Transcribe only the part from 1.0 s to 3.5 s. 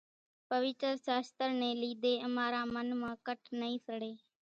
شاستر ني لِيڌي امارا من مان ڪٽَ